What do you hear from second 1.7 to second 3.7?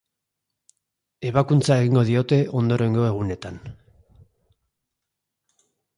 egingo diote ondorengo egunetan.